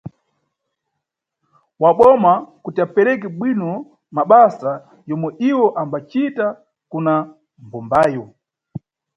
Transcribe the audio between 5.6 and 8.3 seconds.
ambacita kuna mbumbayo.